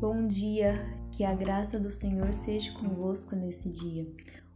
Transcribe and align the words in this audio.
Bom 0.00 0.26
dia, 0.26 0.80
que 1.12 1.24
a 1.24 1.34
graça 1.34 1.78
do 1.78 1.90
Senhor 1.90 2.32
seja 2.32 2.72
convosco 2.72 3.36
nesse 3.36 3.68
dia. 3.68 4.10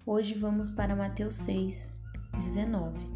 Hoje 0.06 0.33
vamos 0.33 0.71
para 0.71 0.97
Mateus 0.97 1.35
6, 1.35 1.90
19. 2.33 3.06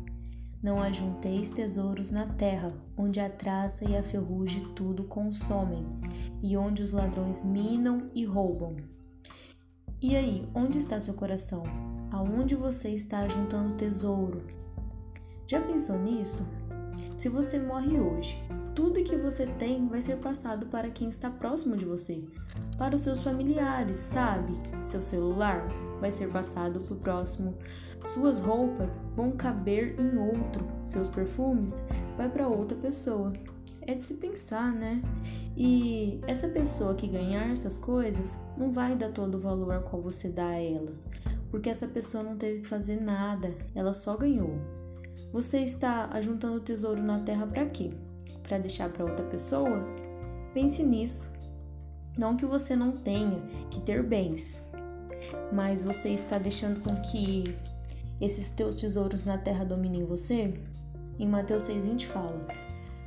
Não 0.62 0.82
ajunteis 0.82 1.48
tesouros 1.48 2.10
na 2.10 2.26
terra, 2.26 2.70
onde 2.98 3.18
a 3.18 3.30
traça 3.30 3.88
e 3.88 3.96
a 3.96 4.02
ferrugem 4.02 4.74
tudo 4.74 5.04
consomem, 5.04 5.86
e 6.42 6.54
onde 6.54 6.82
os 6.82 6.92
ladrões 6.92 7.42
minam 7.42 8.10
e 8.14 8.26
roubam. 8.26 8.76
E 10.02 10.14
aí, 10.14 10.46
onde 10.54 10.76
está 10.76 11.00
seu 11.00 11.14
coração? 11.14 11.62
Aonde 12.10 12.54
você 12.54 12.90
está 12.90 13.26
juntando 13.26 13.72
tesouro? 13.72 14.46
Já 15.46 15.62
pensou 15.62 15.98
nisso? 15.98 16.46
Se 17.16 17.30
você 17.30 17.58
morre 17.58 17.98
hoje, 17.98 18.36
tudo 18.78 19.02
que 19.02 19.16
você 19.16 19.44
tem 19.44 19.88
vai 19.88 20.00
ser 20.00 20.18
passado 20.18 20.66
para 20.66 20.88
quem 20.88 21.08
está 21.08 21.28
próximo 21.28 21.76
de 21.76 21.84
você, 21.84 22.22
para 22.78 22.94
os 22.94 23.00
seus 23.00 23.24
familiares, 23.24 23.96
sabe? 23.96 24.52
Seu 24.84 25.02
celular 25.02 25.66
vai 25.98 26.12
ser 26.12 26.30
passado 26.30 26.78
para 26.78 26.94
o 26.94 26.98
próximo, 26.98 27.56
suas 28.04 28.38
roupas 28.38 29.02
vão 29.16 29.32
caber 29.32 29.98
em 29.98 30.16
outro, 30.16 30.64
seus 30.80 31.08
perfumes 31.08 31.82
vai 32.16 32.28
para 32.28 32.46
outra 32.46 32.78
pessoa. 32.78 33.32
É 33.82 33.96
de 33.96 34.04
se 34.04 34.14
pensar, 34.14 34.72
né? 34.72 35.02
E 35.56 36.20
essa 36.28 36.46
pessoa 36.46 36.94
que 36.94 37.08
ganhar 37.08 37.50
essas 37.50 37.78
coisas 37.78 38.38
não 38.56 38.72
vai 38.72 38.94
dar 38.94 39.08
todo 39.08 39.34
o 39.34 39.40
valor 39.40 39.74
ao 39.74 39.82
qual 39.82 40.00
você 40.00 40.28
dá 40.28 40.50
a 40.50 40.62
elas, 40.62 41.08
porque 41.50 41.68
essa 41.68 41.88
pessoa 41.88 42.22
não 42.22 42.36
teve 42.36 42.60
que 42.60 42.68
fazer 42.68 43.00
nada, 43.00 43.52
ela 43.74 43.92
só 43.92 44.16
ganhou. 44.16 44.56
Você 45.32 45.58
está 45.58 46.08
ajuntando 46.12 46.60
tesouro 46.60 47.02
na 47.02 47.18
terra 47.18 47.44
para 47.44 47.66
quê? 47.66 47.90
Para 48.48 48.58
deixar 48.58 48.88
para 48.88 49.04
outra 49.04 49.24
pessoa, 49.26 49.86
pense 50.54 50.82
nisso. 50.82 51.30
Não 52.18 52.36
que 52.36 52.46
você 52.46 52.74
não 52.74 52.92
tenha 52.92 53.38
que 53.70 53.78
ter 53.80 54.02
bens, 54.02 54.64
mas 55.52 55.82
você 55.82 56.08
está 56.08 56.38
deixando 56.38 56.80
com 56.80 56.96
que 57.02 57.44
esses 58.20 58.50
teus 58.50 58.74
tesouros 58.76 59.24
na 59.24 59.38
terra 59.38 59.64
dominem 59.64 60.04
você? 60.04 60.54
Em 61.18 61.28
Mateus 61.28 61.68
6,20 61.68 62.06
fala: 62.06 62.48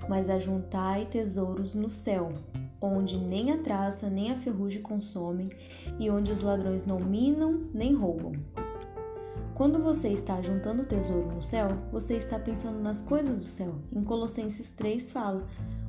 Mas 0.08 0.30
ajuntai 0.30 1.06
tesouros 1.06 1.73
no 1.73 1.89
céu, 1.89 2.31
onde 2.80 3.17
nem 3.17 3.52
a 3.52 3.58
traça 3.58 4.09
nem 4.09 4.31
a 4.31 4.36
ferrugem 4.36 4.81
consomem, 4.81 5.50
e 6.00 6.09
onde 6.09 6.31
os 6.31 6.42
ladrões 6.42 6.86
não 6.86 7.00
minam 7.00 7.67
nem 7.73 7.94
roubam. 7.94 8.33
Quando 9.53 9.80
você 9.80 10.07
está 10.07 10.41
juntando 10.41 10.85
tesouro 10.85 11.30
no 11.33 11.44
céu, 11.44 11.77
você 11.91 12.16
está 12.16 12.39
pensando 12.39 12.80
nas 12.80 13.02
coisas 13.02 13.38
do 13.38 13.44
céu. 13.44 13.75
Em 13.93 14.03
Colossenses 14.03 14.71
3 14.71 15.11
fala: 15.11 15.45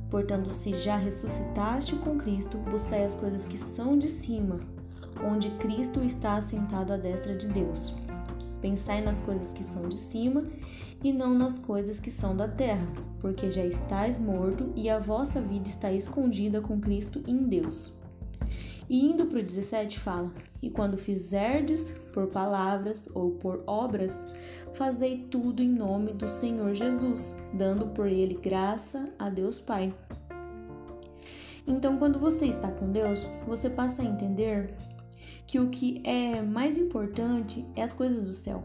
Portanto, 0.09 0.49
se 0.49 0.73
já 0.73 0.97
ressuscitaste 0.97 1.95
com 1.95 2.17
Cristo, 2.17 2.57
buscai 2.57 3.05
as 3.05 3.15
coisas 3.15 3.45
que 3.45 3.57
são 3.57 3.97
de 3.97 4.09
cima, 4.09 4.59
onde 5.23 5.49
Cristo 5.51 6.03
está 6.03 6.35
assentado 6.35 6.93
à 6.93 6.97
destra 6.97 7.35
de 7.35 7.47
Deus. 7.47 7.95
Pensai 8.61 9.01
nas 9.01 9.19
coisas 9.19 9.53
que 9.53 9.63
são 9.63 9.87
de 9.87 9.97
cima 9.97 10.43
e 11.03 11.11
não 11.11 11.33
nas 11.33 11.57
coisas 11.57 11.99
que 11.99 12.11
são 12.11 12.35
da 12.35 12.47
terra, 12.47 12.87
porque 13.19 13.49
já 13.49 13.65
estáis 13.65 14.19
morto 14.19 14.71
e 14.75 14.89
a 14.89 14.99
vossa 14.99 15.41
vida 15.41 15.67
está 15.67 15.91
escondida 15.91 16.61
com 16.61 16.79
Cristo 16.79 17.23
em 17.25 17.43
Deus. 17.43 18.02
E 18.89 19.05
indo 19.05 19.25
para 19.25 19.39
o 19.39 19.43
17 19.43 19.99
fala: 19.99 20.33
E 20.61 20.69
quando 20.69 20.97
fizerdes 20.97 21.91
por 22.13 22.27
palavras 22.27 23.09
ou 23.13 23.31
por 23.31 23.63
obras, 23.65 24.27
fazei 24.73 25.25
tudo 25.29 25.61
em 25.61 25.69
nome 25.69 26.13
do 26.13 26.27
Senhor 26.27 26.73
Jesus, 26.73 27.37
dando 27.53 27.87
por 27.87 28.07
ele 28.07 28.35
graça 28.35 29.09
a 29.17 29.29
Deus 29.29 29.59
Pai. 29.59 29.93
Então, 31.65 31.97
quando 31.97 32.19
você 32.19 32.45
está 32.45 32.69
com 32.69 32.91
Deus, 32.91 33.25
você 33.47 33.69
passa 33.69 34.01
a 34.01 34.05
entender 34.05 34.73
que 35.47 35.59
o 35.59 35.69
que 35.69 36.01
é 36.03 36.41
mais 36.41 36.77
importante 36.77 37.65
é 37.75 37.83
as 37.83 37.93
coisas 37.93 38.27
do 38.27 38.33
céu, 38.33 38.63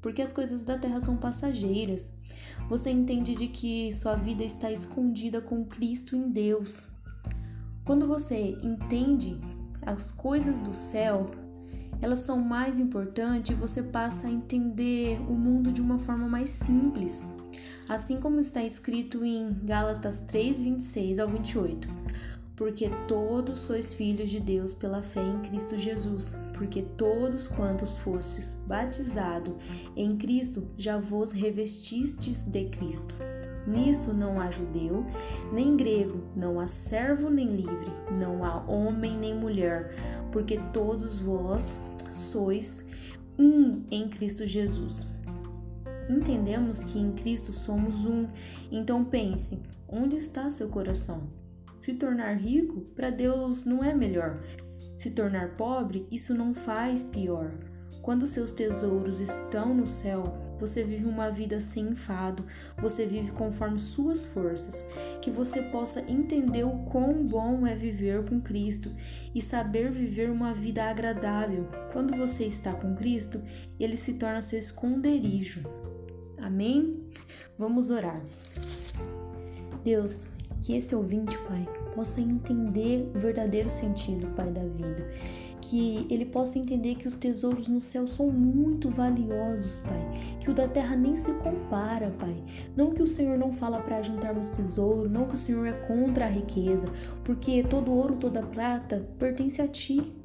porque 0.00 0.20
as 0.20 0.32
coisas 0.32 0.64
da 0.64 0.76
terra 0.76 0.98
são 0.98 1.16
passageiras. 1.16 2.14
Você 2.68 2.90
entende 2.90 3.36
de 3.36 3.48
que 3.48 3.92
sua 3.92 4.16
vida 4.16 4.42
está 4.42 4.72
escondida 4.72 5.40
com 5.40 5.64
Cristo 5.64 6.16
em 6.16 6.30
Deus. 6.30 6.91
Quando 7.84 8.06
você 8.06 8.56
entende 8.62 9.40
as 9.84 10.12
coisas 10.12 10.60
do 10.60 10.72
céu, 10.72 11.30
elas 12.00 12.20
são 12.20 12.38
mais 12.38 12.78
importantes 12.78 13.50
e 13.50 13.58
você 13.58 13.82
passa 13.82 14.28
a 14.28 14.30
entender 14.30 15.20
o 15.28 15.34
mundo 15.34 15.72
de 15.72 15.80
uma 15.80 15.98
forma 15.98 16.28
mais 16.28 16.50
simples. 16.50 17.26
Assim 17.88 18.18
como 18.18 18.38
está 18.38 18.62
escrito 18.62 19.24
em 19.24 19.54
Gálatas 19.64 20.20
3, 20.20 20.62
26 20.62 21.18
ao 21.18 21.28
28. 21.28 21.88
Porque 22.54 22.88
todos 23.08 23.58
sois 23.58 23.94
filhos 23.94 24.30
de 24.30 24.38
Deus 24.38 24.72
pela 24.72 25.02
fé 25.02 25.22
em 25.22 25.40
Cristo 25.40 25.76
Jesus, 25.76 26.34
porque 26.56 26.82
todos 26.82 27.48
quantos 27.48 27.98
fostes 27.98 28.56
batizados 28.66 29.54
em 29.96 30.16
Cristo 30.16 30.68
já 30.76 30.98
vos 30.98 31.32
revestistes 31.32 32.44
de 32.44 32.66
Cristo. 32.66 33.14
Nisso 33.66 34.12
não 34.12 34.40
há 34.40 34.50
judeu, 34.50 35.06
nem 35.52 35.76
grego, 35.76 36.24
não 36.34 36.58
há 36.58 36.66
servo 36.66 37.30
nem 37.30 37.54
livre, 37.54 37.92
não 38.18 38.44
há 38.44 38.64
homem 38.66 39.16
nem 39.16 39.34
mulher, 39.34 39.94
porque 40.32 40.58
todos 40.72 41.20
vós 41.20 41.78
sois 42.10 42.84
um 43.38 43.84
em 43.90 44.08
Cristo 44.08 44.46
Jesus. 44.46 45.06
Entendemos 46.08 46.82
que 46.82 46.98
em 46.98 47.12
Cristo 47.12 47.52
somos 47.52 48.04
um, 48.04 48.28
então 48.70 49.04
pense: 49.04 49.62
onde 49.88 50.16
está 50.16 50.50
seu 50.50 50.68
coração? 50.68 51.30
Se 51.78 51.94
tornar 51.94 52.34
rico, 52.34 52.80
para 52.94 53.10
Deus 53.10 53.64
não 53.64 53.82
é 53.82 53.94
melhor. 53.94 54.40
Se 54.96 55.10
tornar 55.10 55.56
pobre, 55.56 56.06
isso 56.10 56.34
não 56.34 56.54
faz 56.54 57.02
pior. 57.02 57.52
Quando 58.02 58.26
seus 58.26 58.50
tesouros 58.50 59.20
estão 59.20 59.72
no 59.72 59.86
céu, 59.86 60.36
você 60.58 60.82
vive 60.82 61.04
uma 61.04 61.30
vida 61.30 61.60
sem 61.60 61.90
enfado, 61.90 62.44
você 62.76 63.06
vive 63.06 63.30
conforme 63.30 63.78
suas 63.78 64.24
forças, 64.24 64.84
que 65.20 65.30
você 65.30 65.62
possa 65.62 66.00
entender 66.10 66.64
o 66.64 66.78
quão 66.84 67.24
bom 67.24 67.64
é 67.64 67.76
viver 67.76 68.24
com 68.28 68.40
Cristo 68.40 68.90
e 69.32 69.40
saber 69.40 69.92
viver 69.92 70.30
uma 70.30 70.52
vida 70.52 70.82
agradável. 70.82 71.68
Quando 71.92 72.16
você 72.16 72.44
está 72.44 72.74
com 72.74 72.96
Cristo, 72.96 73.40
ele 73.78 73.96
se 73.96 74.14
torna 74.14 74.42
seu 74.42 74.58
esconderijo. 74.58 75.62
Amém? 76.38 77.00
Vamos 77.56 77.90
orar. 77.90 78.20
Deus, 79.84 80.26
que 80.62 80.74
esse 80.74 80.94
ouvinte, 80.94 81.36
Pai, 81.40 81.68
possa 81.94 82.20
entender 82.20 83.10
o 83.14 83.18
verdadeiro 83.18 83.68
sentido, 83.68 84.28
Pai, 84.28 84.50
da 84.50 84.62
vida 84.62 85.06
que 85.62 86.04
ele 86.10 86.26
possa 86.26 86.58
entender 86.58 86.96
que 86.96 87.06
os 87.06 87.14
tesouros 87.14 87.68
no 87.68 87.80
céu 87.80 88.06
são 88.06 88.30
muito 88.30 88.90
valiosos, 88.90 89.78
Pai, 89.78 90.36
que 90.40 90.50
o 90.50 90.54
da 90.54 90.66
terra 90.66 90.96
nem 90.96 91.16
se 91.16 91.32
compara, 91.34 92.10
Pai. 92.18 92.42
Não 92.76 92.92
que 92.92 93.02
o 93.02 93.06
Senhor 93.06 93.38
não 93.38 93.52
fala 93.52 93.78
para 93.78 94.02
juntarmos 94.02 94.50
tesouro, 94.50 95.08
não 95.08 95.26
que 95.26 95.34
o 95.34 95.38
Senhor 95.38 95.64
é 95.64 95.72
contra 95.72 96.26
a 96.26 96.28
riqueza, 96.28 96.88
porque 97.24 97.62
todo 97.62 97.92
ouro, 97.92 98.16
toda 98.16 98.42
prata 98.42 99.08
pertence 99.18 99.62
a 99.62 99.68
Ti. 99.68 100.21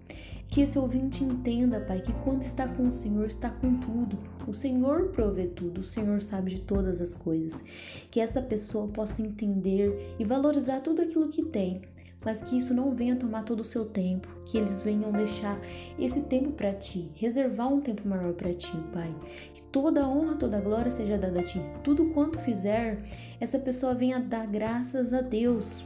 Que 0.58 0.64
esse 0.64 0.80
ouvinte 0.80 1.24
entenda, 1.24 1.80
Pai, 1.80 2.02
que 2.02 2.12
quando 2.12 2.42
está 2.42 2.68
com 2.68 2.88
o 2.88 2.92
Senhor, 2.92 3.28
está 3.28 3.48
com 3.48 3.76
tudo. 3.76 4.18
O 4.48 4.54
Senhor 4.56 5.10
provê 5.10 5.46
tudo, 5.46 5.82
o 5.82 5.84
Senhor 5.84 6.20
sabe 6.20 6.50
de 6.50 6.62
todas 6.62 7.00
as 7.00 7.16
coisas. 7.16 7.64
Que 8.10 8.20
essa 8.20 8.42
pessoa 8.42 8.88
possa 8.88 9.22
entender 9.22 10.16
e 10.18 10.26
valorizar 10.26 10.80
tudo 10.80 11.04
aquilo 11.04 11.30
que 11.30 11.44
tem, 11.44 11.82
mas 12.26 12.42
que 12.42 12.58
isso 12.58 12.74
não 12.74 12.96
venha 12.96 13.16
tomar 13.16 13.44
todo 13.44 13.60
o 13.60 13.64
seu 13.64 13.86
tempo, 13.86 14.28
que 14.48 14.58
eles 14.58 14.82
venham 14.82 15.12
deixar 15.12 15.62
esse 16.00 16.22
tempo 16.22 16.50
para 16.50 16.74
ti, 16.74 17.12
reservar 17.14 17.72
um 17.72 17.80
tempo 17.80 18.08
maior 18.08 18.34
para 18.34 18.52
ti, 18.52 18.76
Pai. 18.92 19.16
Que 19.54 19.62
toda 19.62 20.06
a 20.06 20.10
honra, 20.10 20.38
toda 20.38 20.58
a 20.58 20.62
glória 20.62 20.90
seja 20.90 21.20
dada 21.20 21.40
a 21.40 21.44
ti. 21.44 21.62
Tudo 21.84 22.08
quanto 22.08 22.40
fizer, 22.40 23.00
essa 23.40 23.60
pessoa 23.60 23.94
venha 23.94 24.20
dar 24.20 24.48
graças 24.48 25.14
a 25.14 25.22
Deus 25.22 25.86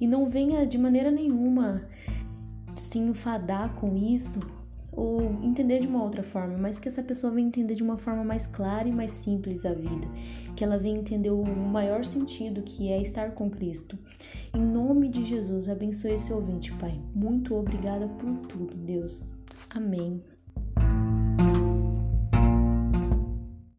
e 0.00 0.06
não 0.06 0.30
venha 0.30 0.66
de 0.66 0.78
maneira 0.78 1.10
nenhuma 1.10 1.86
se 2.80 2.98
enfadar 2.98 3.74
com 3.74 3.96
isso 3.96 4.40
ou 4.92 5.22
entender 5.42 5.80
de 5.80 5.86
uma 5.86 6.02
outra 6.02 6.22
forma, 6.22 6.56
mas 6.58 6.78
que 6.78 6.88
essa 6.88 7.02
pessoa 7.02 7.32
venha 7.32 7.46
entender 7.46 7.74
de 7.74 7.82
uma 7.82 7.96
forma 7.96 8.24
mais 8.24 8.46
clara 8.46 8.88
e 8.88 8.92
mais 8.92 9.12
simples 9.12 9.64
a 9.64 9.72
vida, 9.72 10.08
que 10.56 10.64
ela 10.64 10.78
venha 10.78 10.98
entender 10.98 11.30
o 11.30 11.44
maior 11.44 12.04
sentido 12.04 12.62
que 12.62 12.88
é 12.88 13.00
estar 13.00 13.32
com 13.32 13.48
Cristo. 13.50 13.98
Em 14.52 14.62
nome 14.62 15.08
de 15.08 15.24
Jesus, 15.24 15.68
abençoe 15.68 16.12
esse 16.12 16.32
ouvinte, 16.32 16.72
Pai. 16.72 16.98
Muito 17.14 17.54
obrigada 17.54 18.08
por 18.08 18.34
tudo, 18.46 18.74
Deus. 18.74 19.34
Amém. 19.70 20.22